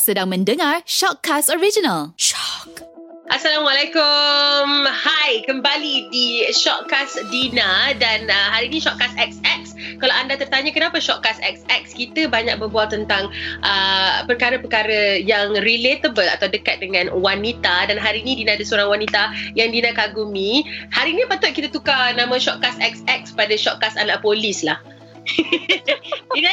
[0.00, 2.16] Sedang mendengar Shockcast Original.
[2.16, 2.80] Shock.
[3.28, 4.88] Assalamualaikum.
[4.88, 9.60] Hai, kembali di Shockcast Dina dan uh, hari ini Shockcast XX.
[10.00, 13.28] Kalau anda tertanya kenapa Shockcast XX, kita banyak berbual tentang
[13.60, 19.28] uh, perkara-perkara yang relatable atau dekat dengan wanita dan hari ini Dina ada seorang wanita
[19.52, 20.64] yang Dina kagumi.
[20.88, 24.80] Hari ini patut kita tukar nama Shockcast XX pada Shockcast anak polis lah.
[26.38, 26.50] Ini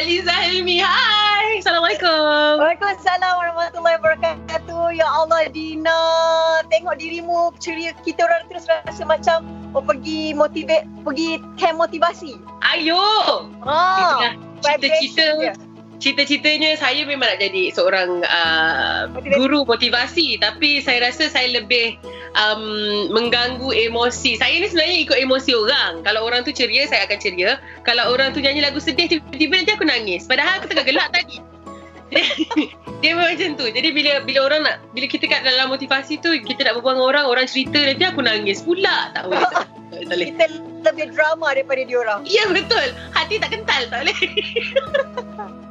[0.00, 0.80] Eliza Helmi.
[0.80, 1.60] Hai.
[1.60, 2.60] Assalamualaikum.
[2.60, 4.96] Waalaikumsalam warahmatullahi wabarakatuh.
[4.96, 6.00] Ya Allah Dina,
[6.72, 9.44] tengok dirimu ceria kita orang terus rasa macam
[9.76, 12.40] oh pergi motivate, pergi camp motivasi.
[12.64, 13.04] Ayo.
[13.68, 14.32] Ha.
[14.64, 15.60] Cita-cita
[16.04, 19.36] Cita-citanya saya memang nak jadi seorang uh, Motivasi.
[19.40, 21.96] guru motivasi tapi saya rasa saya lebih
[22.36, 24.36] um, mengganggu emosi.
[24.36, 26.04] Saya ni sebenarnya ikut emosi orang.
[26.04, 27.56] Kalau orang tu ceria, saya akan ceria.
[27.88, 30.28] Kalau orang tu nyanyi lagu sedih, tiba-tiba nanti aku nangis.
[30.28, 31.40] Padahal aku tengah gelak tadi.
[33.02, 33.64] Dia macam tu.
[33.72, 37.08] Jadi bila bila orang nak bila kita kat dalam motivasi tu kita nak berbual dengan
[37.08, 39.08] orang, orang cerita nanti aku nangis pula.
[39.16, 39.40] Tak boleh.
[39.40, 40.04] Tak boleh.
[40.04, 40.26] Tak boleh.
[40.28, 40.44] Kita
[40.84, 42.20] lebih drama daripada diorang.
[42.28, 42.92] Ya betul.
[43.16, 44.18] Hati tak kental tak boleh.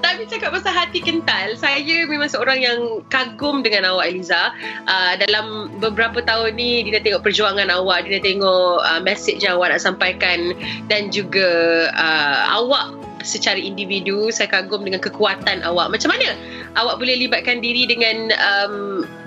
[0.00, 2.78] Tapi cakap pasal hati kental, saya memang seorang yang
[3.12, 4.52] kagum dengan awak Eliza.
[4.88, 9.44] Uh, dalam beberapa tahun ni dia dah tengok perjuangan awak, dia dah tengok uh, message
[9.44, 10.56] yang awak nak sampaikan
[10.88, 11.48] dan juga
[11.94, 15.92] uh, awak secara individu saya kagum dengan kekuatan awak.
[15.92, 16.32] Macam mana
[16.80, 18.74] awak boleh libatkan diri dengan um,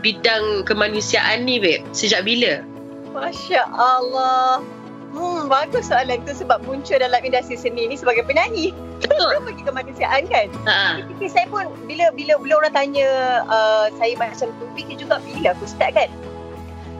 [0.02, 1.86] bidang kemanusiaan ni, babe?
[1.94, 2.66] Sejak bila?
[3.14, 4.66] Masya Allah.
[5.14, 8.74] Hmm, bagus soalan tu sebab muncul dalam industri seni ni sebagai penyanyi.
[8.98, 9.30] Betul.
[9.30, 10.48] Kita pergi kemanusiaan kan.
[10.66, 11.06] Ha.
[11.06, 13.08] Fikir saya pun bila bila bila orang tanya
[13.46, 16.10] uh, saya macam tu fikir juga bila aku start kan.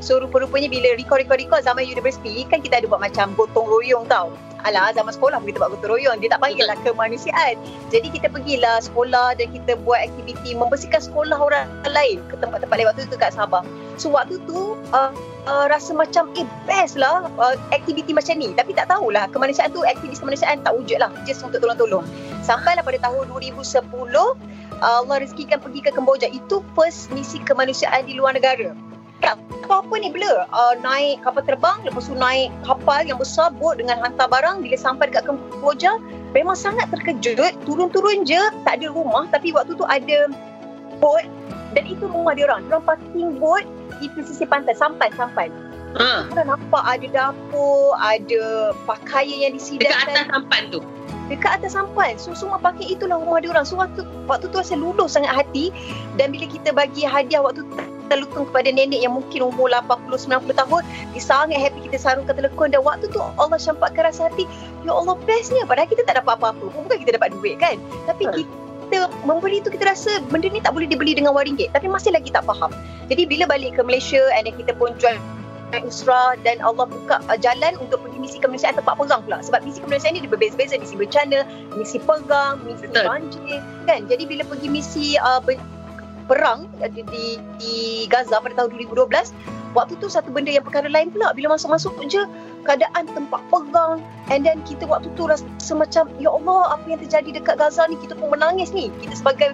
[0.04, 4.30] So rupa-rupanya bila record-record-record zaman universiti kan kita ada buat macam gotong royong tau.
[4.64, 6.18] Alah zaman sekolah pun kita buat gotong royong.
[6.24, 7.56] Dia tak panggil lah kemanusiaan.
[7.92, 12.88] Jadi kita pergilah sekolah dan kita buat aktiviti membersihkan sekolah orang lain ke tempat-tempat lain
[12.88, 13.64] waktu tu kat Sabah.
[14.00, 15.12] So waktu tu uh,
[15.46, 18.56] uh, rasa macam eh best lah uh, aktiviti macam ni.
[18.56, 21.12] Tapi tak tahulah kemanusiaan tu aktivis kemanusiaan tak wujud lah.
[21.28, 22.08] Just untuk tolong-tolong.
[22.44, 23.84] Sampailah pada tahun 2010
[24.84, 26.28] Allah rezekikan pergi ke Kemboja.
[26.28, 28.76] Itu first misi kemanusiaan di luar negara.
[29.24, 30.44] Tak apa-apa ni blur.
[30.52, 34.60] Uh, naik kapal terbang, lepas tu naik kapal yang besar, bot dengan hantar barang.
[34.60, 35.96] Bila sampai dekat Kemboja,
[36.36, 37.56] memang sangat terkejut.
[37.64, 39.32] Turun-turun je, tak ada rumah.
[39.32, 40.28] Tapi waktu tu ada
[41.00, 41.24] bot
[41.72, 42.68] dan itu rumah dia orang.
[42.68, 43.64] Diorang parking bot
[44.04, 45.48] di pesisir pantai, sampan-sampan.
[45.94, 46.28] Ha.
[46.28, 50.80] Kita nampak ada dapur, ada pakaian yang Dekat disidangkan atas sampan tu.
[51.32, 52.14] dekat atas sampan.
[52.20, 53.64] So semua pakai itulah rumah dia orang.
[53.64, 55.70] So waktu waktu tu saya luluh sangat hati
[56.18, 57.74] dan bila kita bagi hadiah waktu tu
[58.14, 60.82] telekung kepada nenek yang mungkin umur 80 90 tahun,
[61.18, 64.46] dia sangat happy kita sarungkan telekung dan waktu tu Allah syampakkan rasa hati,
[64.86, 66.70] ya Allah bestnya padahal kita tak dapat apa-apa.
[66.70, 66.86] pun.
[66.86, 67.82] Bukan kita dapat duit kan.
[68.06, 68.46] Tapi Betul.
[68.88, 72.14] kita memberi tu kita rasa benda ni tak boleh dibeli dengan wang ringgit tapi masih
[72.14, 72.70] lagi tak faham.
[73.10, 75.18] Jadi bila balik ke Malaysia and then kita pun jual
[75.82, 79.82] Usra dan Allah buka uh, jalan untuk pergi misi kemanusiaan tempat pegang pula sebab misi
[79.82, 83.58] kemanusiaan ni dia berbeza-beza misi bencana, misi pegang, misi banjir
[83.90, 84.06] kan.
[84.06, 85.42] Jadi bila pergi misi uh,
[86.26, 87.26] perang di, di,
[87.60, 87.76] di
[88.08, 89.10] Gaza pada tahun 2012
[89.74, 91.34] waktu tu satu benda yang perkara lain pula.
[91.34, 92.24] Bila masuk-masuk je
[92.64, 94.00] keadaan tempat pegang
[94.32, 97.98] and then kita waktu tu rasa macam ya Allah apa yang terjadi dekat Gaza ni
[98.00, 98.94] kita pun menangis ni.
[99.02, 99.52] Kita sebagai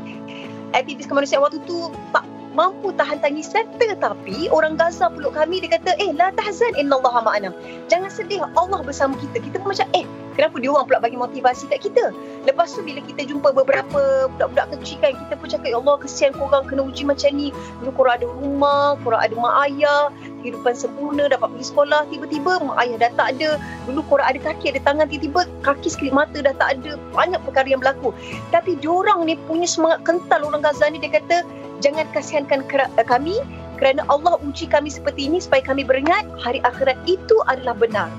[0.77, 5.95] aktivis kemanusiaan waktu tu tak mampu tahan tangisan tetapi orang Gaza peluk kami dia kata
[5.97, 7.49] eh la tahzan innallaha ma'ana.
[7.87, 9.41] Jangan sedih Allah bersama kita.
[9.41, 10.05] Kita pun macam eh
[10.39, 12.15] kenapa dia orang pula bagi motivasi kat kita?
[12.47, 16.31] Lepas tu bila kita jumpa beberapa budak-budak kecil kan kita pun cakap ya Allah kesian
[16.31, 17.51] korang kena uji macam ni.
[17.83, 20.07] Dulu korang ada rumah korang ada mak ayah
[20.39, 23.49] kehidupan sempurna dapat pergi sekolah tiba-tiba mak ayah dah tak ada.
[23.91, 26.95] Dulu korang ada kaki ada tangan tiba-tiba kaki sekelip mata dah tak ada.
[27.11, 28.15] Banyak perkara yang berlaku.
[28.55, 31.43] Tapi diorang ni punya semangat kental orang Gaza ni dia kata
[31.83, 33.39] jangan kasihankan kera- kami
[33.79, 38.11] kerana Allah uji kami seperti ini supaya kami beringat hari akhirat itu adalah benar.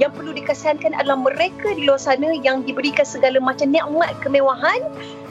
[0.00, 4.80] Yang perlu dikasihankan adalah mereka di luar sana yang diberikan segala macam nikmat kemewahan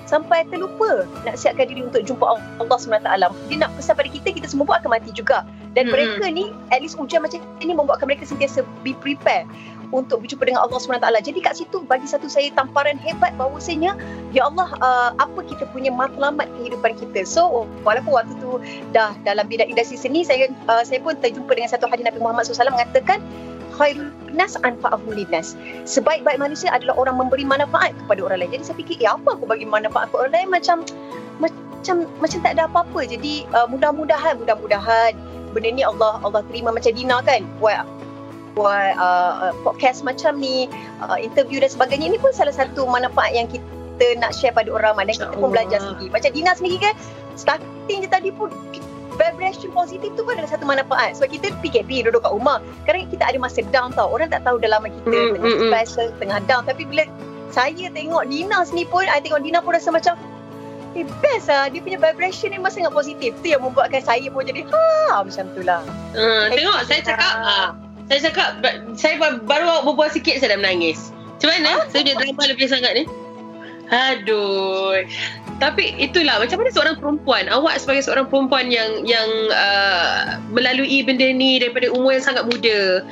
[0.05, 3.09] sampai terlupa nak siapkan diri untuk jumpa Allah SWT.
[3.49, 5.47] Dia nak pesan pada kita, kita semua pun akan mati juga.
[5.71, 5.93] Dan Hmm.
[5.95, 9.47] mereka ni, at least ujian macam ini membuatkan mereka sentiasa be prepared
[9.91, 11.07] untuk berjumpa dengan Allah SWT.
[11.23, 13.95] Jadi kat situ bagi satu saya tamparan hebat bahawasanya
[14.31, 17.27] Ya Allah uh, apa kita punya matlamat kehidupan kita.
[17.27, 18.59] So walaupun waktu tu
[18.95, 22.47] dah dalam bidang industri seni saya uh, saya pun terjumpa dengan satu hadis Nabi Muhammad
[22.47, 23.19] SAW mengatakan
[23.75, 25.55] khairul nas anfa'ahum linnas.
[25.83, 28.51] Sebaik-baik manusia adalah orang memberi manfaat kepada orang lain.
[28.59, 30.77] Jadi saya fikir, eh apa aku bagi manfaat kepada orang lain macam
[31.39, 32.99] macam macam tak ada apa-apa.
[33.07, 35.17] Jadi uh, mudah-mudahan mudah-mudahan
[35.51, 37.83] benda ni Allah Allah terima macam Dina kan buat
[38.53, 40.67] buat uh, uh, podcast macam ni,
[41.03, 44.97] uh, interview dan sebagainya ini pun salah satu manfaat yang kita nak share pada orang
[44.97, 46.07] ramai dan kita pun belajar sendiri.
[46.11, 46.93] Macam Dina sendiri kan,
[47.37, 48.49] starting je tadi pun
[49.19, 51.19] vibration positif tu pun adalah satu manfaat.
[51.19, 52.57] Sebab kita PKP duduk kat rumah.
[52.89, 54.09] Kadang kita ada masa down tau.
[54.09, 55.69] Orang tak tahu dalam kita Hmm, tengah hmm.
[55.69, 56.63] stress, ke, tengah down.
[56.65, 57.05] Tapi bila
[57.51, 60.15] saya tengok Dina sendiri pun, I tengok Dina pun rasa macam
[60.91, 64.43] Eh best lah Dia punya vibration ni memang sangat positif Tu yang membuatkan saya pun
[64.43, 65.79] jadi Ha macam tu lah
[66.11, 67.71] Uh, tengok saya cakap ah,
[68.11, 68.59] saya cakap
[68.99, 71.15] saya ba- baru berbual sikit saya dah menangis.
[71.39, 71.87] Macam mana?
[71.87, 73.03] Saya punya drama lebih sangat ni.
[73.91, 74.99] Aduh.
[75.63, 81.31] Tapi itulah macam mana seorang perempuan, awak sebagai seorang perempuan yang yang uh, melalui benda
[81.31, 83.05] ni daripada umur yang sangat muda,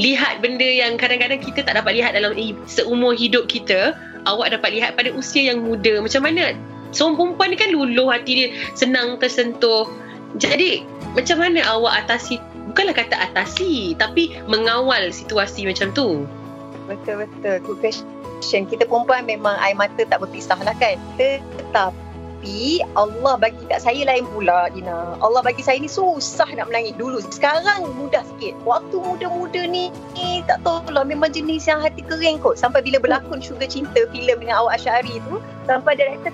[0.00, 2.32] lihat benda yang kadang-kadang kita tak dapat lihat dalam
[2.64, 3.92] seumur hidup kita,
[4.24, 6.00] awak dapat lihat pada usia yang muda.
[6.00, 6.56] Macam mana
[6.94, 8.48] seorang perempuan ni kan luluh hati dia,
[8.78, 9.90] senang tersentuh.
[10.38, 10.86] Jadi
[11.16, 12.38] macam mana awak atasi
[12.78, 16.22] bukanlah kata atasi tapi mengawal situasi macam tu.
[16.86, 18.70] Betul-betul Good question.
[18.70, 20.94] Kita perempuan memang air mata tak berpisah lah kan.
[21.18, 25.18] Tetapi Allah bagi kat saya lain pula Dina.
[25.18, 27.18] Allah bagi saya ni susah nak menangis dulu.
[27.34, 28.54] Sekarang mudah sikit.
[28.62, 32.62] Waktu muda-muda ni, ni Tak tahu lah Memang jenis yang hati kering kot.
[32.62, 36.30] Sampai bila berlakon Sugar Cinta filem dengan awak Asyari tu Sampai director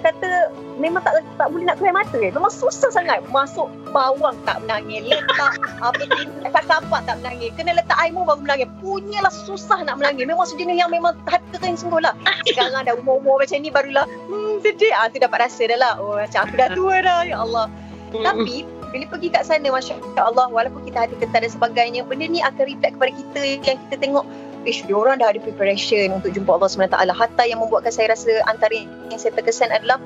[0.00, 2.32] kata memang tak tak boleh nak keluar mata eh.
[2.32, 3.20] Memang susah sangat.
[3.28, 5.06] Masuk bawang tak menangis.
[5.06, 5.54] Letak
[5.86, 6.02] apa
[6.44, 7.50] letak kapak tak menangis.
[7.54, 8.68] Kena letak air mu baru menangis.
[8.80, 10.24] Punyalah susah nak menangis.
[10.24, 12.16] Memang sejenis yang memang hati kering sungguh lah.
[12.48, 14.92] Sekarang dah umur-umur macam ni barulah hmm sedih.
[14.96, 15.94] Ah tu dapat rasa dah lah.
[16.00, 17.66] Oh macam aku dah tua dah ya Allah.
[18.10, 22.42] Tapi bila pergi kat sana Masya Allah Walaupun kita hati ketar dan sebagainya Benda ni
[22.42, 24.26] akan reflect kepada kita Yang kita tengok
[24.68, 26.96] Ish, diorang dah ada preparation untuk jumpa Allah SWT.
[27.16, 28.76] Hatta yang membuatkan saya rasa antara
[29.08, 29.96] yang saya terkesan adalah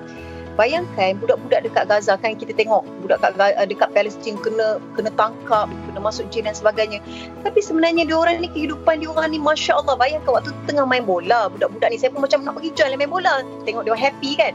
[0.54, 5.98] Bayangkan budak-budak dekat Gaza kan kita tengok budak eh, dekat Palestin kena kena tangkap, kena
[5.98, 7.02] masuk jail dan sebagainya.
[7.42, 11.50] Tapi sebenarnya diorang ni kehidupan diorang ni Masya Allah bayangkan waktu tu tengah main bola
[11.50, 13.42] budak-budak ni saya pun macam nak pergi join main bola.
[13.66, 14.54] Tengok dia happy kan.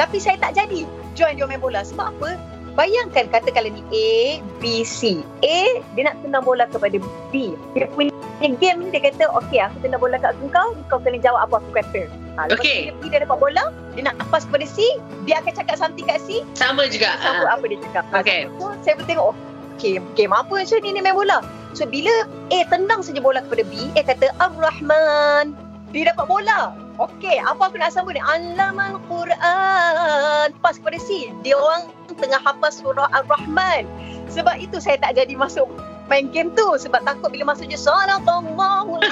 [0.00, 1.84] Tapi saya tak jadi join dia main bola.
[1.84, 2.40] Sebab apa?
[2.72, 4.10] Bayangkan katakanlah ni A,
[4.58, 5.20] B, C.
[5.42, 5.58] A,
[5.92, 6.96] dia nak tendang bola kepada
[7.28, 7.54] B.
[7.72, 11.44] Dia punya game ni dia kata, okay aku tendang bola kat engkau, kau kena jawab
[11.44, 12.02] apa aku kata.
[12.36, 12.72] Ha, lepas Okay.
[12.72, 14.78] tu dia pergi dia dapat bola, dia nak pass kepada C,
[15.22, 17.18] dia akan cakap something kat C, Sama juga.
[17.18, 17.58] sama Ah.
[17.58, 18.04] apa dia cakap.
[18.08, 18.40] Ha, Okay.
[18.56, 19.26] So, saya pun tengok,
[19.74, 21.38] okay, game apa macam ni ni main bola.
[21.72, 22.10] So, bila
[22.48, 25.52] A tendang saja bola kepada B, A kata, Ar-Rahman.
[25.90, 26.70] Dia dapat bola.
[26.96, 28.22] Okey, apa aku nak sambung ni?
[28.22, 30.48] Alamal Quran.
[30.54, 31.34] Pas kepada C.
[31.40, 33.86] Dia orang tengah hafaz surah Ar-Rahman.
[34.30, 35.66] Sebab itu saya tak jadi masuk
[36.06, 36.66] main game tu.
[36.78, 38.98] Sebab takut bila masuk je Sadaqallahu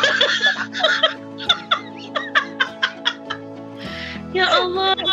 [4.36, 4.94] Ya Allah.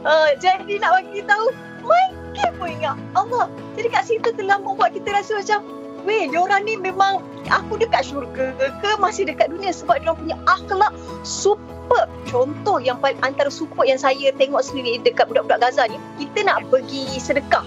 [0.00, 1.52] Uh, jadi nak bagi tahu
[1.84, 3.52] main game pun ingat Allah.
[3.76, 5.60] Jadi kat situ telah membuat kita rasa macam
[6.08, 7.20] Weh, diorang ni memang
[7.52, 10.92] aku dekat syurga ke masih dekat dunia sebab diorang punya akhlak
[11.26, 12.08] super.
[12.24, 16.64] Contoh yang paling antara super yang saya tengok sendiri dekat budak-budak Gaza ni, kita nak
[16.72, 17.66] pergi sedekah.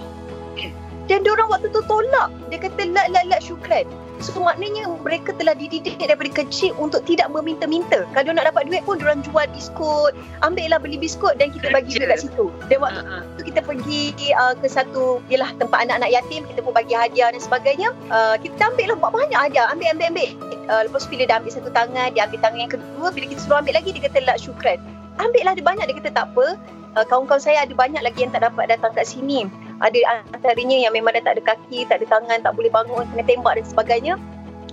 [1.11, 2.31] Dan diorang waktu tu tolak.
[2.47, 3.83] Dia kata la la la syukran.
[4.23, 8.07] So maknanya mereka telah dididik daripada kecil untuk tidak meminta-minta.
[8.15, 10.15] Kalau nak dapat duit pun diorang jual biskut.
[10.39, 12.47] Ambil lah beli biskut dan kita bagi duit kat situ.
[12.71, 13.27] Dan waktu ah.
[13.35, 17.43] tu kita pergi uh, ke satu ialah tempat anak-anak yatim kita pun bagi hadiah dan
[17.43, 17.91] sebagainya.
[18.07, 19.67] Uh, kita ambil lah buat banyak hadiah.
[19.75, 20.29] Ambil ambil ambil.
[20.71, 23.05] Uh, lepas tu bila dah ambil satu tangan dia ambil tangan yang kedua.
[23.11, 24.79] Bila kita suruh ambil lagi dia kata la syukran.
[25.19, 25.83] Ambil lah ada banyak.
[25.91, 26.55] Dia kata tak apa.
[26.95, 29.51] Uh, kawan-kawan saya ada banyak lagi yang tak dapat datang kat sini
[29.83, 33.23] ada antaranya yang memang dah tak ada kaki tak ada tangan tak boleh bangun kena
[33.27, 34.13] tembak dan sebagainya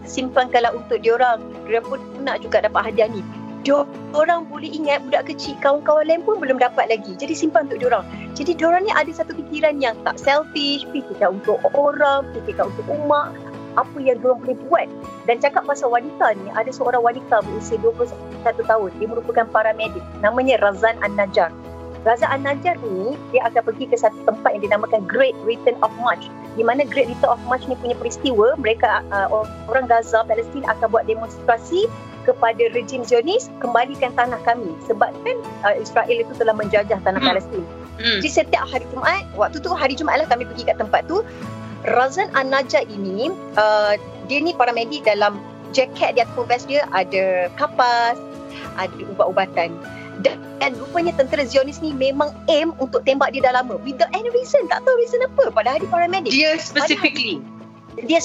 [0.07, 3.21] simpankanlah untuk diorang diorang pun nak juga dapat hadiah ni
[3.67, 8.07] diorang boleh ingat budak kecil kawan-kawan lain pun belum dapat lagi jadi simpan untuk diorang
[8.39, 13.35] jadi diorang ni ada satu fikiran yang tak selfish, fikirkan untuk orang, fikirkan untuk umat,
[13.75, 14.87] apa yang diorang boleh buat.
[15.27, 18.91] Dan cakap pasal wanita ni, ada seorang wanita berusia 21 tahun.
[18.97, 20.03] Dia merupakan paramedik.
[20.23, 21.51] Namanya Razan An-Najjar.
[22.01, 26.33] Razan An-Najjar ni, dia akan pergi ke satu tempat yang dinamakan Great Return of March.
[26.57, 29.29] Di mana Great Return of March ni punya peristiwa, mereka uh,
[29.69, 31.85] orang Gaza, Palestin akan buat demonstrasi
[32.25, 34.73] kepada rejim Zionis, kembalikan tanah kami.
[34.89, 37.31] Sebab kan uh, Israel itu telah menjajah tanah Hmm.
[37.37, 37.65] Palestin.
[38.01, 38.17] Hmm.
[38.25, 41.21] Jadi setiap hari Jumaat, waktu tu hari Jumaat lah kami pergi kat tempat tu.
[41.85, 43.97] Razan An-Najjar ini, uh,
[44.29, 45.41] dia ni paramedik dalam
[45.77, 48.17] jaket di atas vest dia ada kapas,
[48.77, 49.73] ada ubat-ubatan.
[50.21, 53.81] Dan, dan rupanya tentera Zionis ni memang aim untuk tembak dia dah lama.
[53.83, 54.69] Without any reason.
[54.69, 55.49] Tak tahu reason apa.
[55.53, 57.41] Padahal dia paramedik Dia specifically.
[58.07, 58.21] dia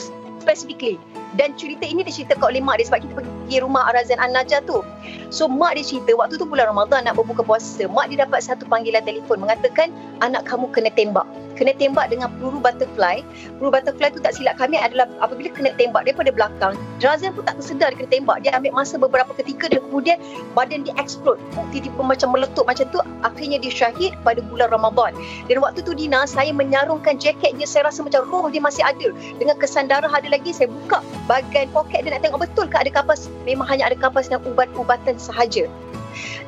[0.45, 1.01] specifically
[1.35, 4.85] dan cerita ini diceritakan oleh mak dia sebab kita pergi rumah Arazan An-Najah tu
[5.33, 8.63] so mak dia cerita waktu tu bulan Ramadan nak berbuka puasa mak dia dapat satu
[8.69, 9.89] panggilan telefon mengatakan
[10.21, 13.23] anak kamu kena tembak kena tembak dengan peluru butterfly.
[13.57, 17.59] Peluru butterfly tu tak silap kami adalah apabila kena tembak daripada belakang, Razan pun tak
[17.59, 18.37] tersedar dia kena tembak.
[18.43, 20.17] Dia ambil masa beberapa ketika dan kemudian
[20.53, 21.39] badan dia explode.
[21.71, 22.99] Tiba-tiba macam meletup macam tu.
[23.23, 25.15] Akhirnya dia syahid pada bulan Ramadan.
[25.47, 27.65] Dan waktu tu Dina, saya menyarungkan jaketnya.
[27.65, 29.11] Saya rasa macam roh dia masih ada.
[29.37, 32.91] Dengan kesan darah ada lagi, saya buka bahagian poket dia nak tengok betul ke ada
[32.91, 33.27] kapas.
[33.47, 35.69] Memang hanya ada kapas dan ubat-ubatan sahaja.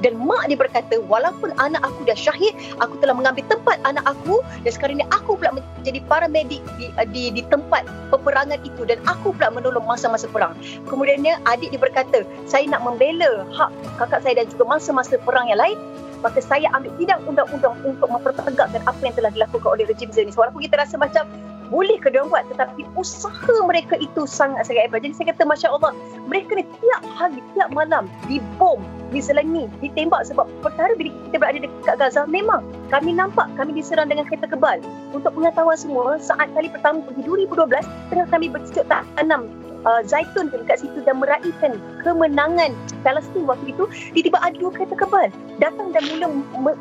[0.04, 4.42] Dan mak dia berkata, walaupun anak aku dah syahid, aku telah mengambil tempat anak aku
[4.62, 9.34] dan sekarang ni aku pula menjadi paramedik di, di, di tempat peperangan itu dan aku
[9.34, 10.54] pula menolong masa-masa perang.
[10.86, 15.60] Kemudiannya adik dia berkata, saya nak membela hak kakak saya dan juga masa-masa perang yang
[15.62, 15.80] lain
[16.22, 20.34] maka saya ambil sidang undang-undang untuk mempertegakkan apa yang telah dilakukan oleh rejim Zionis.
[20.34, 21.30] Walaupun kita rasa macam
[21.70, 25.04] boleh ke buat tetapi usaha mereka itu sangat-sangat hebat.
[25.06, 25.92] Jadi saya kata Masya Allah
[26.28, 28.82] mereka ni tiap hari, tiap malam dibom,
[29.12, 34.28] diselangi, ditembak sebab perkara bila kita berada dekat Gaza memang kami nampak kami diserang dengan
[34.28, 34.80] kereta kebal.
[35.16, 39.48] Untuk pengetahuan semua saat kali pertama pergi 2012 tengah kami bercucuk tanam
[39.88, 45.32] uh, zaitun dekat situ dan meraihkan kemenangan Palestin waktu itu tiba-tiba ada dua kereta kebal
[45.64, 46.28] datang dan mula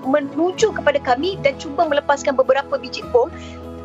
[0.07, 3.31] menuju kepada kami dan cuba melepaskan beberapa biji bom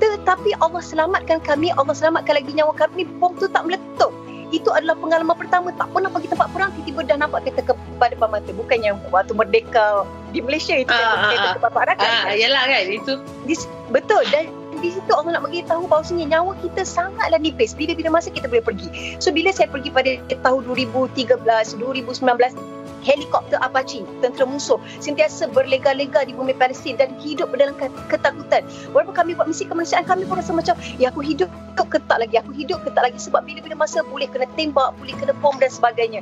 [0.01, 3.05] tetapi Allah selamatkan kami Allah selamatkan lagi nyawa kami.
[3.21, 4.09] Bom tu tak meletup.
[4.51, 5.71] Itu adalah pengalaman pertama.
[5.75, 9.31] Tak pernah pergi tempat perang tiba-tiba dah nampak kereta kebal depan mata bukan yang waktu
[9.31, 10.03] merdeka
[10.35, 12.09] di Malaysia itu uh, kereta kebal Pak Rakan.
[12.27, 13.13] Uh, yalah kan itu.
[13.93, 14.23] Betul.
[14.33, 17.77] Dan di situ Allah nak bagi tahu bahawasanya nyawa kita sangatlah nipis.
[17.77, 18.89] Bila-bila masa kita boleh pergi.
[19.21, 21.37] So bila saya pergi pada tahun 2013
[21.79, 27.73] 2019 helikopter Apache, tentera musuh sentiasa berlega-lega di bumi Palestin dan hidup dalam
[28.07, 28.65] ketakutan.
[28.93, 32.53] Walaupun kami buat misi kemanusiaan, kami pun rasa macam, ya aku hidup ketak lagi, aku
[32.53, 36.21] hidup ketak lagi sebab bila-bila masa boleh kena tembak, boleh kena bom dan sebagainya.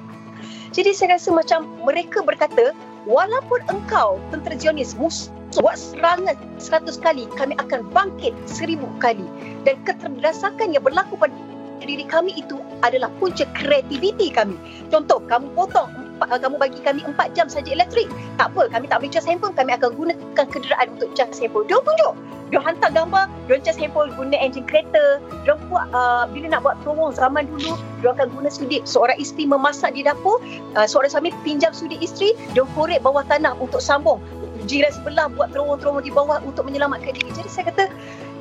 [0.72, 2.72] Jadi saya rasa macam mereka berkata,
[3.04, 9.26] walaupun engkau tentera Zionis musuh buat serangan seratus kali, kami akan bangkit seribu kali.
[9.66, 11.34] Dan keterdesakan yang berlaku pada
[11.82, 14.56] diri kami itu adalah punca kreativiti kami.
[14.94, 15.90] Contoh, kamu potong
[16.28, 18.12] kamu bagi kami 4 jam saja elektrik.
[18.36, 21.70] Tak apa, kami tak boleh cas handphone, kami akan gunakan kenderaan untuk cas handphone.
[21.72, 22.14] Dia tunjuk.
[22.50, 25.22] Dia hantar gambar, dia cas handphone guna enjin kereta.
[25.46, 28.82] Dia buat uh, bila nak buat terowong zaman dulu, dia akan guna sudi.
[28.84, 30.42] Seorang isteri memasak di dapur,
[30.74, 34.18] uh, seorang suami pinjam sudi isteri, dia korek bawah tanah untuk sambung.
[34.66, 37.32] Jiran sebelah buat terowong-terowong di bawah untuk menyelamatkan diri.
[37.32, 37.88] Jadi saya kata,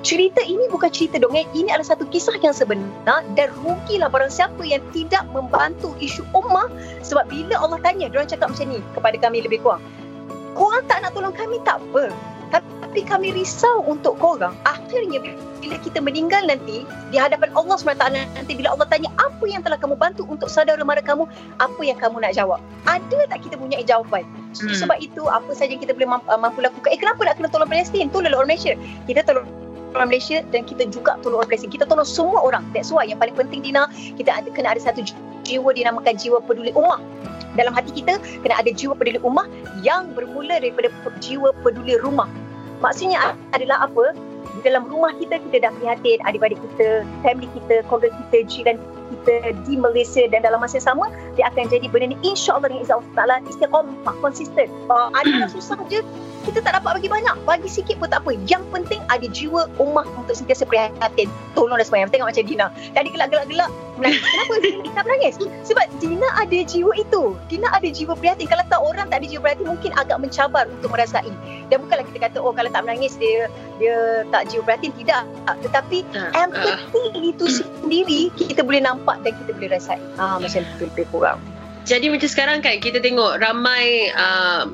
[0.07, 4.63] cerita ini bukan cerita dongeng ini adalah satu kisah yang sebenar dan rugilah barang siapa
[4.63, 6.71] yang tidak membantu isu ummah.
[7.03, 9.83] Sebab bila Allah tanya dia orang cakap macam ni kepada kami lebih kurang
[10.59, 11.63] korang tak nak tolong kami?
[11.63, 12.11] Tak apa.
[12.51, 14.57] Tapi kami risau untuk korang.
[14.67, 15.23] Akhirnya
[15.61, 19.77] bila kita meninggal nanti di hadapan Allah SWT nanti bila Allah tanya apa yang telah
[19.77, 21.29] kamu bantu untuk saudara mara kamu?
[21.63, 22.59] Apa yang kamu nak jawab?
[22.89, 24.27] Ada tak kita punya jawapan?
[24.59, 24.73] Hmm.
[24.75, 27.69] sebab itu apa saja yang kita boleh mampu, mampu lakukan eh kenapa nak kena tolong
[27.69, 28.09] Palestin?
[28.09, 28.73] Tolong orang Malaysia
[29.05, 29.45] kita tolong
[29.95, 31.73] orang Malaysia dan kita juga tolong orang Palestin.
[31.73, 32.65] Kita tolong semua orang.
[32.73, 35.05] That's why yang paling penting Dina, kita ada kena ada satu
[35.47, 37.01] jiwa dinamakan jiwa peduli ummah.
[37.57, 39.49] Dalam hati kita kena ada jiwa peduli ummah
[39.81, 40.93] yang bermula daripada
[41.23, 42.29] jiwa peduli rumah.
[42.85, 44.15] Maksudnya adalah apa?
[44.59, 48.98] Di dalam rumah kita kita dah prihatin adik-adik kita, family kita, keluarga kita, jiran kita
[49.65, 51.05] di Malaysia dan dalam masa yang sama
[51.37, 52.17] dia akan jadi benda ni.
[52.25, 54.69] insya-Allah dengan Allah Taala istiqamah konsisten.
[54.89, 56.05] Uh, ada susah je
[56.49, 57.37] kita tak dapat bagi banyak.
[57.45, 58.33] Bagi sikit pun tak apa.
[58.49, 61.29] Yang penting ada jiwa ummah untuk sentiasa prihatin.
[61.53, 62.67] Tolong dan sebagainya tengok macam Dina.
[62.97, 64.55] Tadi gelak-gelak-gelak menangis kenapa?
[64.95, 65.35] Tak menangis.
[65.67, 67.37] Sebab Dina ada jiwa itu.
[67.51, 68.47] Dina ada jiwa prihatin.
[68.47, 71.31] Kalau tak orang tak ada jiwa prihatin mungkin agak mencabar untuk merasai.
[71.69, 73.51] Dan bukanlah kita kata oh kalau tak menangis dia
[73.83, 74.93] dia tak jiwa prihatin.
[74.95, 75.23] Tidak.
[75.69, 77.31] Tetapi uh, empathy uh.
[77.35, 79.99] itu sendiri kita boleh nampak dan kita boleh rasai.
[80.17, 81.39] Ah macam tu lebih kurang.
[81.89, 84.69] Jadi macam sekarang kan kita tengok ramai uh,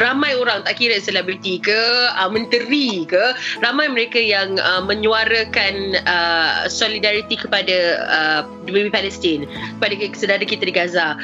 [0.00, 1.80] ramai orang tak kira selebriti ke
[2.16, 7.76] uh, menteri ke ramai mereka yang uh, menyuarakan uh, solidariti kepada
[8.08, 9.44] uh, bumi Palestin
[9.78, 11.18] kepada saudara kita di Gaza.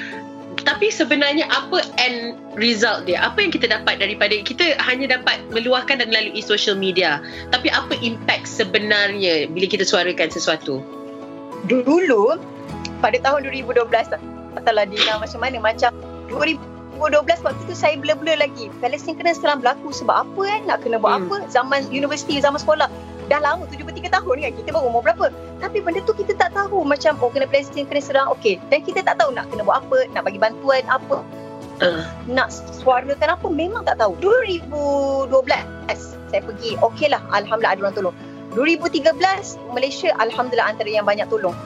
[0.67, 3.23] Tapi sebenarnya apa end result dia?
[3.25, 7.23] Apa yang kita dapat daripada kita hanya dapat meluahkan dan melalui social media.
[7.55, 10.83] Tapi apa impact sebenarnya bila kita suarakan sesuatu?
[11.71, 12.37] Dulu
[13.00, 13.87] pada tahun 2012
[14.59, 15.91] tak lah Dina macam mana macam
[16.99, 18.69] 2012 waktu tu saya blur-blur lagi.
[18.83, 20.61] Palestin kena serang berlaku sebab apa kan?
[20.67, 21.25] Nak kena buat hmm.
[21.31, 21.37] apa?
[21.49, 22.90] Zaman universiti, zaman sekolah.
[23.31, 24.52] Dah lama, 73 tahun kan?
[24.59, 25.31] Kita baru umur berapa?
[25.62, 26.83] Tapi benda tu kita tak tahu.
[26.83, 28.35] Macam, oh kena Palestin kena serang.
[28.35, 28.59] Okey.
[28.69, 30.11] Dan kita tak tahu nak kena buat apa?
[30.12, 31.23] Nak bagi bantuan apa?
[31.78, 32.02] Uh.
[32.26, 32.50] Nak
[32.83, 33.47] suarakan apa?
[33.47, 34.19] Memang tak tahu.
[34.19, 35.31] 2012
[36.28, 36.76] saya pergi.
[36.85, 37.25] Okey lah.
[37.33, 38.17] Alhamdulillah ada orang tolong.
[38.57, 39.14] 2013
[39.76, 41.57] Malaysia Alhamdulillah antara yang banyak tolong.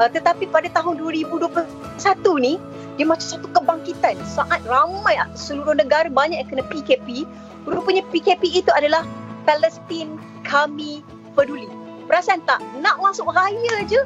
[0.00, 1.44] Uh, tetapi pada tahun 2021
[2.40, 2.56] ni
[2.96, 4.16] dia macam satu kebangkitan.
[4.24, 7.28] Saat ramai seluruh negara banyak yang kena PKP
[7.68, 9.04] rupanya PKP itu adalah
[9.44, 10.16] Palestin
[10.48, 11.04] kami
[11.36, 11.68] peduli.
[12.08, 12.64] Perasan tak?
[12.80, 14.00] Nak masuk raya je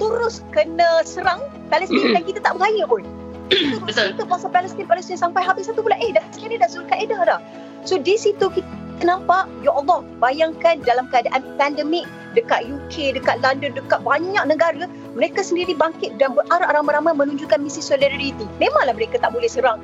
[0.00, 1.44] terus kena serang.
[1.68, 3.04] Palestin dan kita tak beraya pun.
[3.84, 4.16] Betul.
[4.16, 6.00] kita pasal Palestin Palestin sampai habis satu bulan.
[6.00, 7.40] Eh dah sekarang dah Zulkaidah dah.
[7.84, 13.72] So di situ kita nampak ya Allah bayangkan dalam keadaan pandemik dekat UK, dekat London,
[13.78, 18.44] dekat banyak negara, mereka sendiri bangkit dan berarak ramai-ramai menunjukkan misi solidariti.
[18.58, 19.78] Memanglah mereka tak boleh serang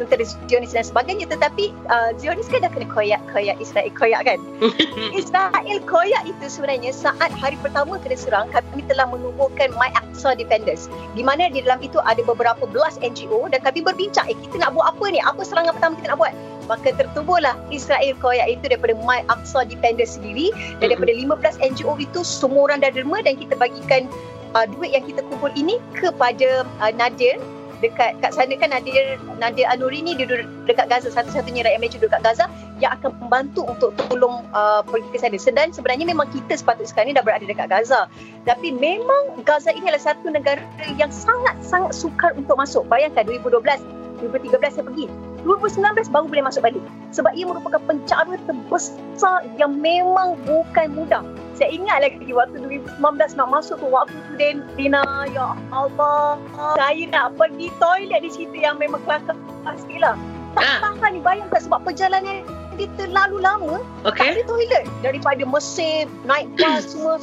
[0.00, 4.38] tentera Zionis dan sebagainya tetapi uh, Zionis kan dah kena koyak-koyak Israel koyak kan?
[5.20, 10.88] Israel koyak itu sebenarnya saat hari pertama kena serang kami telah menubuhkan My Aqsa Defenders
[11.14, 14.74] di mana di dalam itu ada beberapa belas NGO dan kami berbincang eh kita nak
[14.74, 15.20] buat apa ni?
[15.22, 16.32] Apa serangan pertama kita nak buat
[16.72, 20.48] maka tertubuhlah Israel koyak itu daripada My Aqsa Defenders sendiri
[20.80, 24.08] dan daripada 15 NGO itu semua orang dah derma dan kita bagikan
[24.56, 27.36] uh, duit yang kita kumpul ini kepada uh, Nadir
[27.82, 31.98] dekat kat sana kan Nadir Nadir Anuri ni dia duduk dekat Gaza satu-satunya rakyat Malaysia
[31.98, 32.46] duduk kat Gaza
[32.78, 35.36] yang akan membantu untuk tolong uh, pergi ke sana.
[35.38, 38.06] Dan sebenarnya memang kita sepatutnya sekarang ni dah berada dekat Gaza.
[38.46, 40.62] Tapi memang Gaza ini adalah satu negara
[40.94, 42.86] yang sangat-sangat sukar untuk masuk.
[42.86, 43.82] Bayangkan 2012
[44.30, 45.06] 2013 saya pergi.
[45.42, 46.82] 2019 baru boleh masuk balik.
[47.10, 51.22] Sebab ia merupakan pencara terbesar yang memang bukan mudah.
[51.52, 52.96] Saya ingat lagi waktu 2019
[53.36, 56.38] nak masuk tu waktu tu Den, Dina, ya Allah.
[56.74, 59.36] Saya nak pergi toilet di situ yang memang kelakar
[59.76, 60.16] sikit lah.
[60.52, 60.78] Tak Ah.
[60.84, 62.44] tahan ni bayangkan sebab perjalanan
[62.76, 63.80] dia terlalu lama.
[64.04, 64.28] Tak Okay.
[64.32, 64.84] ada toilet.
[65.00, 67.20] Daripada Mesir, naik bas semua.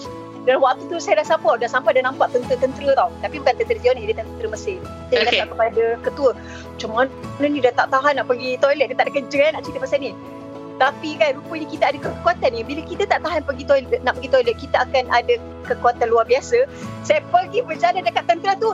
[0.49, 3.13] Dan waktu tu saya dah sampai, dah sampai dah nampak tentera-tentera tau.
[3.21, 4.81] Tapi bukan tentera Zionis, dia tentera Mesir.
[4.81, 5.37] Saya Okay.
[5.37, 6.29] cakap kepada ketua,
[6.73, 9.61] macam mana ni dah tak tahan nak pergi toilet, dia tak ada kerja kan nak
[9.61, 10.11] cerita pasal ni.
[10.81, 12.61] Tapi kan rupanya kita ada kekuatan ni.
[12.65, 15.33] Bila kita tak tahan pergi toilet, nak pergi toilet, kita akan ada
[15.69, 16.65] kekuatan luar biasa.
[17.05, 18.73] Saya pergi berjalan dekat tentera tu,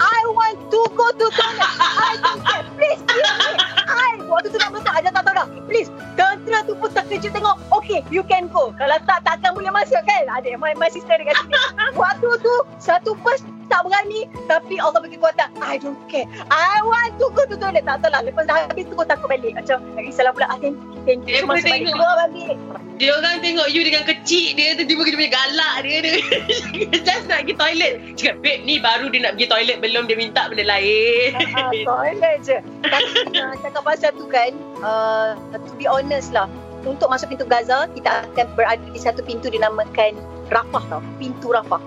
[0.00, 1.72] I want to go to toilet.
[1.78, 2.64] I don't care.
[2.74, 3.62] Please, please, please.
[3.86, 5.46] I, waktu tu nak masuk, aja tak tahu dah.
[5.70, 7.56] Please, tentera tu pun terkejut tengok.
[7.70, 8.74] Okay, you can go.
[8.74, 10.26] Kalau tak, takkan boleh masuk kan?
[10.26, 11.54] Ada my, my sister dekat sini.
[12.00, 13.40] Waktu tu, satu bus
[13.74, 16.30] tak berani tapi Allah bagi kuatan I don't care.
[16.46, 17.82] I want to go to toilet.
[17.82, 19.58] Tak tahu lah lepas dah habis tu kau takut balik.
[19.58, 21.98] Macam nak risaulah pula ah, thank you thank you Eh, masuk balik tengok.
[21.98, 22.56] keluar balik
[22.94, 26.14] Dia orang tengok you dengan kecil dia tu tiba dia punya galak dia dia
[27.06, 27.94] just nak pergi toilet.
[28.14, 31.30] Cakap babe ni baru dia nak pergi toilet belum dia minta benda lain.
[31.58, 32.58] Ah, toilet je.
[32.86, 33.10] Tapi
[33.42, 34.54] uh, cakap pasal tu kan
[34.86, 36.46] uh, to be honest lah
[36.86, 40.14] untuk masuk pintu Gaza kita akan berada di satu pintu dinamakan
[40.54, 41.02] Rafah tau.
[41.18, 41.80] Pintu Rafah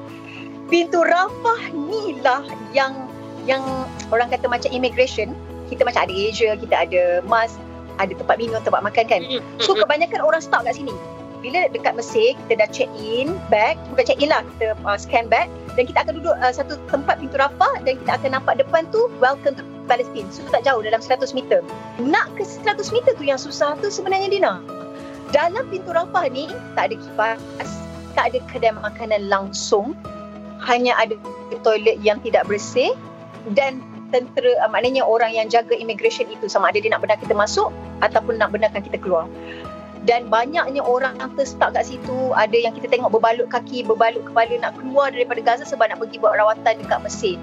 [0.68, 2.44] pintu Rafah ni lah
[2.76, 3.08] yang
[3.48, 3.64] yang
[4.12, 5.32] orang kata macam immigration
[5.72, 7.56] kita macam ada Asia kita ada MAS
[7.98, 9.22] ada tempat minum tempat makan kan
[9.60, 10.94] So kebanyakan orang stop kat sini.
[11.38, 15.30] Bila dekat Mesir, kita dah check in bag, bukan check in lah, kita uh, scan
[15.30, 15.46] bag
[15.78, 19.06] dan kita akan duduk uh, satu tempat pintu Rafah dan kita akan nampak depan tu
[19.22, 20.26] welcome to Palestine.
[20.34, 21.62] So tak jauh dalam 100 meter.
[22.02, 24.54] Nak ke 100 meter tu yang susah tu sebenarnya Dina.
[25.30, 27.70] Dalam pintu Rafah ni tak ada kipas,
[28.18, 29.94] tak ada kedai makanan langsung.
[30.68, 31.16] Hanya ada
[31.64, 32.92] toilet yang tidak bersih
[33.56, 33.80] dan
[34.12, 37.70] tentera uh, maknanya orang yang jaga immigration itu sama ada dia nak benarkan kita masuk
[38.00, 39.28] ataupun nak benarkan kita keluar.
[40.08, 42.32] Dan banyaknya orang yang terstuck kat situ.
[42.32, 46.24] Ada yang kita tengok berbalut kaki, berbalut kepala nak keluar daripada Gaza sebab nak pergi
[46.24, 47.36] buat rawatan dekat Mesir.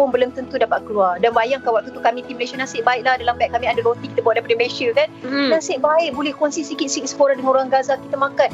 [0.00, 1.20] Pun belum tentu dapat keluar.
[1.20, 4.24] Dan bayangkan waktu tu kami tim Malaysia nasib baiklah dalam beg kami ada roti kita
[4.24, 5.08] bawa daripada Malaysia kan.
[5.28, 5.52] Hmm.
[5.52, 8.48] Nasib baik boleh kongsi sikit-sikit sepora dengan orang Gaza kita makan.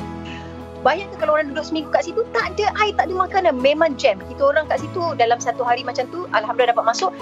[0.82, 3.54] Bayangkan kalau orang duduk seminggu kat situ tak ada air, tak ada makanan.
[3.62, 4.18] Memang jam.
[4.18, 7.14] Kita orang kat situ dalam satu hari macam tu Alhamdulillah dapat masuk.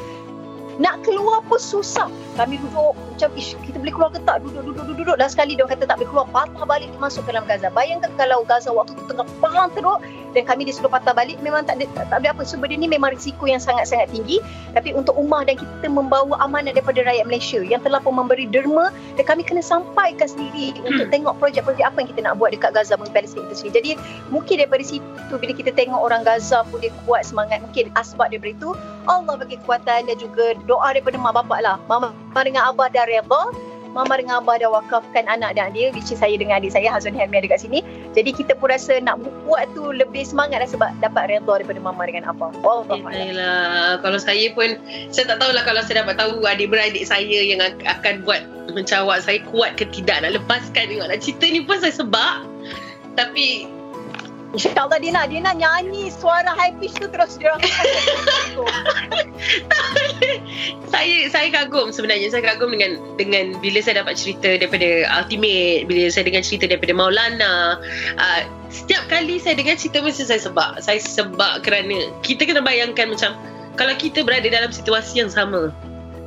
[0.80, 2.08] Nak keluar pun susah.
[2.40, 4.40] Kami duduk macam ish kita boleh keluar ke tak?
[4.40, 5.16] Duduk duduk duduk duduk.
[5.20, 6.26] Last sekali dia kata tak boleh keluar.
[6.32, 7.68] Patah balik masuk ke dalam Gaza.
[7.68, 10.00] Bayangkan kalau Gaza waktu tu tengah perang teruk
[10.32, 12.42] dan kami disuruh patah balik memang tak ada tak, tak ada apa.
[12.48, 14.40] So benda ni memang risiko yang sangat-sangat tinggi.
[14.72, 18.88] Tapi untuk ummah dan kita membawa amanah daripada rakyat Malaysia yang telah pun memberi derma
[19.20, 22.96] dan kami kena sampaikan sendiri untuk tengok projek-projek apa yang kita nak buat dekat Gaza
[22.96, 23.74] dan Palestin itu sendiri.
[23.76, 23.90] Jadi
[24.32, 28.56] mungkin daripada situ bila kita tengok orang Gaza pun dia kuat semangat mungkin asbab daripada
[28.56, 28.70] itu
[29.08, 31.76] Allah bagi kekuatan dan juga doa daripada mak bapak lah.
[31.88, 32.12] Mama
[32.44, 33.52] dengan abah dah reba.
[33.90, 37.10] Mama dengan abah dah wakafkan anak dan dia which is saya dengan adik saya Hazwan
[37.10, 37.82] Helmi ada kat sini.
[38.14, 42.06] Jadi kita pun rasa nak buat tu lebih semangat lah sebab dapat reda daripada mama
[42.06, 42.54] dengan abah.
[42.54, 44.78] Eh, Yelah, kalau saya pun
[45.10, 49.42] saya tak tahulah kalau saya dapat tahu adik-beradik saya yang ak- akan buat mencawak saya
[49.50, 52.46] kuat ke tidak nak lepaskan tengok nak cerita ni pun saya sebab
[53.18, 53.66] tapi
[54.50, 57.70] InsyaAllah dia nak nyanyi suara high pitch tu terus dia orang
[60.92, 62.34] saya saya kagum sebenarnya.
[62.34, 66.92] Saya kagum dengan dengan bila saya dapat cerita daripada Ultimate bila saya dengar cerita daripada
[66.92, 67.78] Maulana.
[68.18, 73.10] Uh, setiap kali saya dengar cerita mesti saya sebab saya sebab kerana kita kena bayangkan
[73.10, 73.38] macam
[73.78, 75.70] kalau kita berada dalam situasi yang sama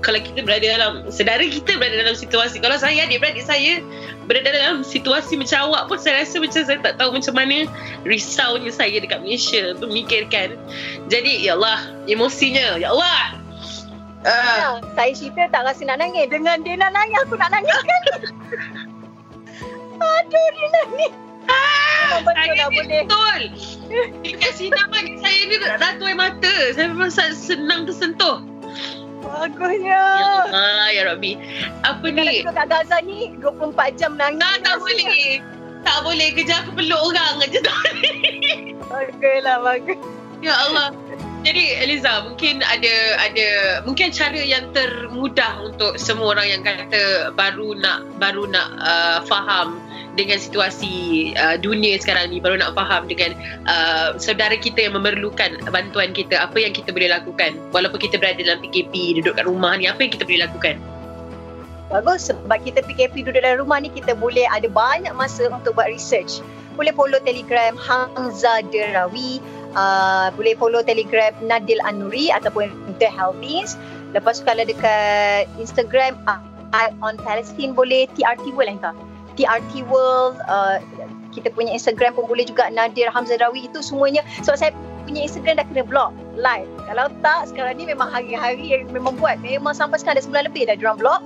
[0.04, 3.80] kalau kita berada dalam sedara kita berada dalam situasi kalau saya adik beradik saya
[4.28, 7.66] berada dalam situasi macam awak pun saya rasa macam saya tak tahu macam mana
[8.04, 10.60] risaunya saya dekat Malaysia memikirkan
[11.08, 11.80] jadi ya Allah
[12.12, 13.40] emosinya ya Allah
[14.24, 14.80] Uh.
[14.96, 18.02] saya cerita tak rasa nak nangis dengan dia nak nangis aku nak nangis kan
[20.00, 21.12] aduh dia nangis
[21.44, 23.04] Ah, betul saya lah, ni boleh.
[23.04, 23.42] betul.
[24.24, 26.56] Dekat sini bagi saya ni ratu air mata.
[26.72, 28.53] Saya memang senang tersentuh.
[29.24, 31.32] Bagusnya Ya Allah, ya Rabbi.
[31.88, 32.44] Apa kalau ni?
[32.44, 35.40] duduk kat Gaza ni 24 jam nangis Tak, tak boleh.
[35.84, 36.28] Tak boleh.
[36.36, 38.16] Kerja aku peluk orang aja tak boleh.
[38.92, 40.00] baguslah bagus
[40.44, 40.92] Ya Allah.
[41.44, 43.48] Jadi Eliza, mungkin ada ada
[43.84, 49.76] mungkin cara yang termudah untuk semua orang yang kata baru nak baru nak uh, faham
[50.14, 53.34] dengan situasi uh, dunia sekarang ni baru nak faham dengan
[53.66, 58.38] uh, saudara kita yang memerlukan bantuan kita apa yang kita boleh lakukan walaupun kita berada
[58.42, 60.78] dalam PKP duduk kat rumah ni apa yang kita boleh lakukan
[61.94, 65.86] Bagus sebab kita PKP duduk dalam rumah ni kita boleh ada banyak masa untuk buat
[65.94, 66.42] research.
[66.74, 69.38] Boleh follow Telegram Hamza Derawi,
[69.78, 73.78] uh, boleh follow Telegram Nadil Anuri ataupun The Helvis.
[74.18, 76.42] Lepas tu kalau dekat Instagram uh,
[76.74, 80.78] I on Palestine boleh TRT World lah TRT World uh,
[81.34, 84.72] kita punya Instagram pun boleh juga Nadir Hamza Derawi itu semuanya sebab saya
[85.04, 86.70] punya Instagram dah kena block live.
[86.88, 89.42] Kalau tak sekarang ni memang hari-hari yang memang buat.
[89.44, 91.22] Memang sampai sekarang dah sebulan lebih dah diorang block.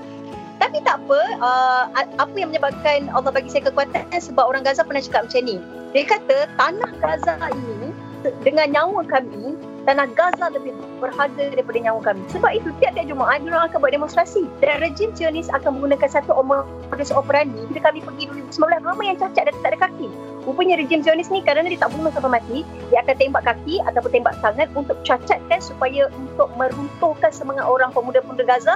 [0.57, 1.83] Tapi tak apa, uh,
[2.17, 5.61] apa yang menyebabkan Allah bagi saya kekuatan sebab orang Gaza pernah cakap macam ni.
[5.93, 7.93] Dia kata tanah Gaza ini
[8.41, 9.53] dengan nyawa kami,
[9.87, 12.21] tanah Gaza lebih berharga daripada nyawa kami.
[12.35, 14.43] Sebab itu tiap-tiap Jumaat diorang akan buat demonstrasi.
[14.59, 17.63] Dan rejim Zionis akan menggunakan satu modus operandi.
[17.71, 20.11] Bila kami pergi 2019, ramai yang cacat dan tak ada kaki.
[20.43, 24.11] Rupanya rejim Zionis ni kerana dia tak bunuh sampai mati, dia akan tembak kaki ataupun
[24.11, 28.75] tembak tangan untuk cacatkan supaya untuk meruntuhkan semangat orang pemuda-pemuda Gaza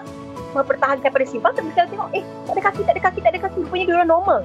[0.51, 1.39] mempertahankan Palestin.
[1.39, 1.63] Faham tak?
[1.71, 3.59] Kita tengok, eh, tak ada kaki, tak ada kaki, tak ada kaki.
[3.67, 4.39] Rupanya dia orang normal.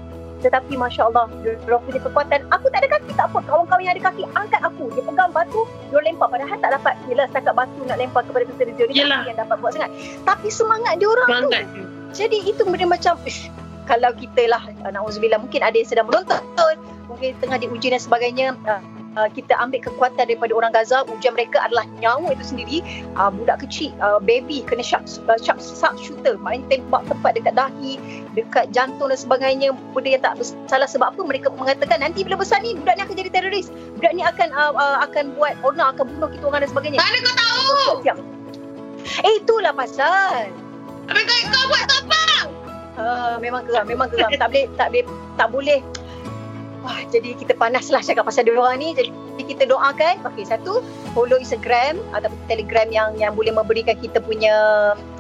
[0.45, 1.27] Tetapi Masya Allah,
[1.67, 2.41] orang punya kekuatan.
[2.53, 3.39] Aku tak ada kaki, tak apa.
[3.45, 4.93] Kawan-kawan yang ada kaki, angkat aku.
[4.93, 6.29] Dia pegang batu, dia lempar.
[6.29, 6.95] Padahal tak dapat.
[7.09, 8.87] Yelah, setakat batu nak lempar kepada tentera dia.
[8.93, 9.23] Yelah.
[9.25, 9.91] yang dapat buat sangat.
[10.23, 11.51] Tapi semangat dia orang tu.
[12.17, 13.53] Jadi itu benda macam, ish,
[13.87, 16.43] kalau kita lah, na'udzubillah, mungkin ada yang sedang menonton,
[17.07, 18.81] mungkin tengah diuji dan sebagainya, uh,
[19.17, 22.79] uh, kita ambil kekuatan daripada orang Gaza, ujian mereka adalah nyawa itu sendiri,
[23.17, 27.57] uh, budak kecil, uh, baby kena sharp, uh, sharp, sharp shooter, main tembak tempat dekat
[27.57, 27.99] dahi,
[28.37, 32.61] dekat jantung dan sebagainya, benda yang tak bersalah sebab apa mereka mengatakan nanti bila besar
[32.61, 33.67] ni budak ni akan jadi teroris,
[33.99, 36.99] budak ni akan uh, uh, akan buat onar, akan bunuh kita orang dan sebagainya.
[37.01, 37.91] Mana kau tahu?
[38.05, 38.17] Siap.
[39.25, 40.53] Eh itulah pasal.
[41.07, 42.23] Apa kau, kau buat tu apa?
[42.97, 44.33] Uh, memang geram, memang geram.
[44.35, 45.05] tak boleh, tak boleh,
[45.37, 45.81] tak boleh.
[46.87, 48.95] Wah, jadi kita panaslah cakap pasal dia orang ni.
[48.95, 49.11] Jadi
[49.43, 50.23] kita doakan.
[50.31, 50.87] Okey, satu,
[51.19, 54.55] follow Instagram ataupun Telegram yang yang boleh memberikan kita punya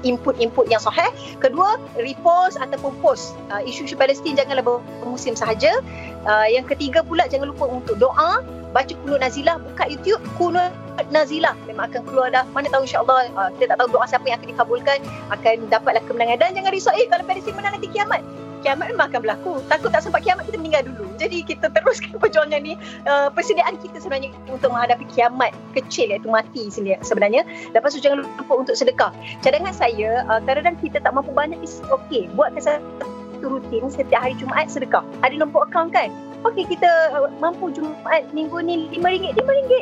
[0.07, 1.11] input-input yang sahih.
[1.42, 5.83] Kedua, repost ataupun post uh, isu-isu Palestin janganlah bermusim sahaja.
[6.22, 10.70] Uh, yang ketiga pula jangan lupa untuk doa, baca kunut nazilah, buka YouTube kunut
[11.11, 12.46] nazilah memang akan keluar dah.
[12.55, 14.98] Mana tahu insya-Allah uh, kita tak tahu doa siapa yang akan dikabulkan
[15.35, 18.22] akan dapatlah kemenangan dan jangan risau eh kalau Palestin menang nanti kiamat.
[18.66, 19.62] Kiamat memang akan berlaku.
[19.70, 21.07] Takut tak sempat kiamat kita meninggal dulu.
[21.22, 22.74] Jadi kita teruskan perjuangan ni.
[23.07, 27.46] Uh, persediaan kita sebenarnya untuk menghadapi kiamat kecil iaitu mati sebenarnya.
[27.70, 29.14] Lepas tu jangan lupa untuk sedekah.
[29.38, 32.26] Cadangan saya uh, kadang-kadang kita tak mampu banyak is okey.
[32.35, 33.07] Buatkan satu
[33.46, 35.07] rutin setiap hari Jumaat sedekah.
[35.22, 36.11] Ada nombor akaun kan?
[36.42, 39.72] Okey kita uh, mampu Jumaat minggu ni RM5, RM5.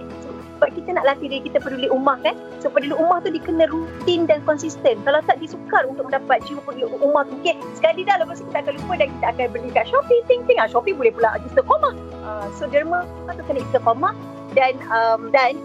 [0.58, 2.38] Sebab kita nak latih diri kita peduli ummah kan.
[2.62, 5.02] So peduli ummah tu dikena rutin dan konsisten.
[5.02, 7.34] Kalau tak disukar untuk mendapat jiwa peduli ummah tu.
[7.42, 10.22] Okay, sekali dah lepas kita akan lupa dan kita akan beli kat Shopee.
[10.30, 10.58] Ting ting.
[10.62, 11.94] Ah, Shopee boleh pula istiqamah.
[12.24, 14.14] Uh, so derma tu kena istiqamah
[14.54, 15.58] dan um, dan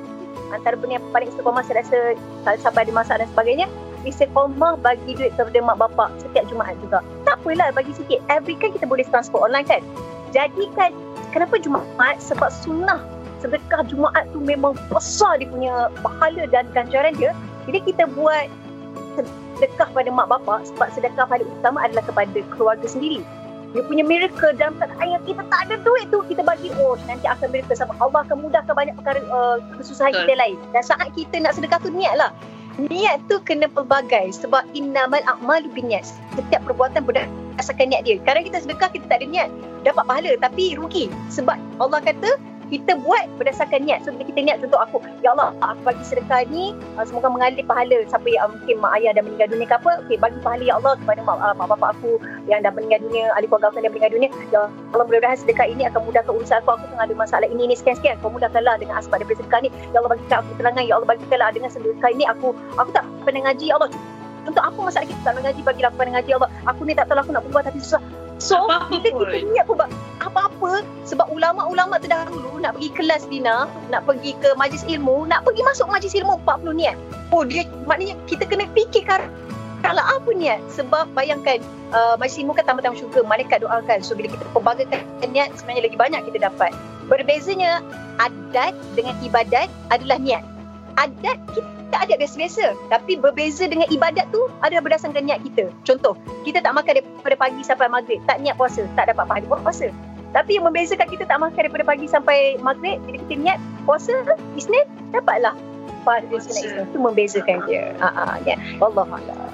[0.52, 1.98] antara benda yang paling istiqamah saya rasa
[2.44, 3.68] kalau sampai ada masak dan sebagainya
[4.08, 7.04] istiqamah bagi duit kepada mak bapak setiap Jumaat juga.
[7.28, 8.20] Tak apalah bagi sikit.
[8.32, 9.82] Every kan kita boleh transfer online kan.
[10.32, 10.96] Jadikan
[11.36, 12.22] kenapa Jumaat?
[12.24, 13.02] Sebab sunnah
[13.40, 17.32] sedekah Jumaat tu memang besar dia punya pahala dan ganjaran dia.
[17.68, 18.48] Jadi kita buat
[19.60, 23.24] sedekah pada mak bapak sebab sedekah paling utama adalah kepada keluarga sendiri.
[23.70, 27.30] Dia punya miracle dalam keadaan yang kita tak ada duit tu kita bagi oh nanti
[27.30, 30.22] akan miracle sama Allah akan mudahkan banyak perkara uh, kesusahan Betul.
[30.26, 30.58] kita lain.
[30.74, 32.34] Dan saat kita nak sedekah tu niat lah.
[32.80, 36.08] Niat tu kena pelbagai sebab innamal a'malu binniyat.
[36.34, 38.18] Setiap perbuatan berdasarkan niat dia.
[38.26, 39.50] Kadang kita sedekah kita tak ada niat
[39.86, 44.06] dapat pahala tapi rugi sebab Allah kata kita buat berdasarkan niat.
[44.06, 47.66] So bila kita niat contoh aku, ya Allah, aku bagi sedekah ni uh, semoga mengalir
[47.66, 49.92] pahala siapa yang uh, mungkin mak ayah dah meninggal dunia ke apa.
[50.06, 52.12] Okey, bagi pahala ya Allah kepada mak, uh, mak bapak aku
[52.46, 54.30] yang dah meninggal dunia, ahli keluarga aku yang meninggal dunia.
[54.54, 56.70] Ya Allah mudah-mudahan sedekah ini akan mudahkan urusan aku.
[56.78, 58.22] Aku tengah ada masalah ini ini sekian-sekian.
[58.22, 59.70] Kau mudahkanlah dengan asbab daripada sedekah ni.
[59.92, 60.84] Ya Allah bagikan aku keterangan.
[60.86, 63.66] Ya Allah bagikanlah dengan sedekah ini aku aku tak pernah ngaji.
[63.74, 63.92] Ya Allah
[64.48, 67.06] untuk apa masalah kita tak nak ngaji bagi aku nak ngaji Allah aku ni tak
[67.06, 68.02] tahu aku nak berbuat tapi susah
[68.40, 69.78] so Apa-apa kita kita niat pun
[70.20, 75.62] apa-apa sebab ulama-ulama terdahulu nak pergi kelas Dina nak pergi ke majlis ilmu nak pergi
[75.64, 76.96] masuk majlis ilmu 40 niat.
[77.32, 79.32] Oh dia maknanya kita kena fikirkan
[79.80, 80.60] kalau apa niat?
[80.76, 81.64] Sebab bayangkan
[81.96, 84.04] uh, majlis ilmu kan tambah-tambah syurga malaikat doakan.
[84.04, 86.72] So bila kita pelbagakan niat sebenarnya lagi banyak kita dapat.
[87.08, 87.80] Berbezanya
[88.20, 90.44] adat dengan ibadat adalah niat.
[91.00, 92.78] Adat kita adat biasa-biasa.
[92.94, 95.74] Tapi berbeza dengan ibadat tu adalah berdasarkan niat kita.
[95.86, 96.14] Contoh
[96.46, 98.20] kita tak makan daripada pagi sampai maghrib.
[98.30, 99.88] Tak niat puasa tak dapat pahala puasa.
[100.30, 103.58] Tapi yang membezakan kita tak makan daripada pagi sampai maghrib bila kita niat
[103.90, 104.14] puasa
[104.54, 105.58] Isnin dapatlah
[106.06, 106.54] pahala Puasa.
[106.54, 107.98] Isnin Isnin tu membezakan dia.
[107.98, 109.50] Ha ah niat Allah Allah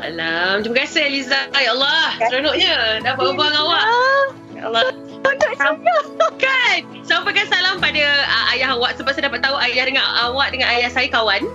[0.00, 0.64] Alam.
[0.64, 1.52] Terima kasih Eliza.
[1.52, 3.04] Ya Allah, seronoknya.
[3.04, 3.84] Dapat berbual dengan awak.
[4.56, 5.11] Ya Allah.
[6.42, 6.80] Kan?
[7.06, 10.90] Sampaikan salam pada uh, ayah awak sebab saya dapat tahu ayah dengan awak dengan ayah
[10.90, 11.46] saya kawan.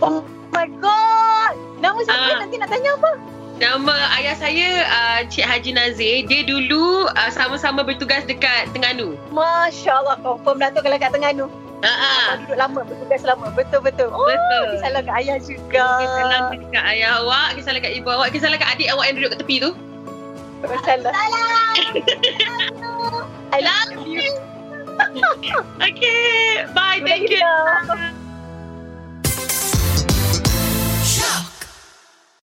[0.00, 2.38] oh my god nama siapa Ah.
[2.42, 3.12] nanti nak tanya apa
[3.58, 6.22] Nama ayah saya uh, Cik Haji Nazir.
[6.30, 9.18] Dia dulu uh, sama-sama bertugas dekat Terengganu.
[9.34, 12.02] Masya Allah confirm lah tu kalau kat Terengganu Ha ah.
[12.34, 14.82] Abang duduk lama bertugas lama betul-betul oh Betul.
[14.82, 18.42] salam kat ayah juga Kita salam dekat ayah awak, kita salam kat ibu awak, kita
[18.46, 19.70] salam kat adik awak yang duduk kat tepi tu.
[20.62, 21.12] Masala.
[23.52, 24.22] I love you.
[25.82, 27.00] okay, bye.
[27.04, 28.14] Thank you.